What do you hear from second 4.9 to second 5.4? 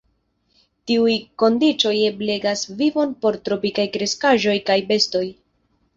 bestoj.